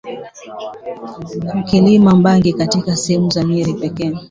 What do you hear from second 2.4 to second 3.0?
katika